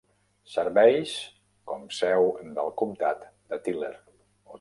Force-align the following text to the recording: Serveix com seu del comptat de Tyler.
Serveix 0.51 1.11
com 1.71 1.83
seu 1.97 2.31
del 2.57 2.73
comptat 2.83 3.21
de 3.53 3.61
Tyler. 3.69 3.93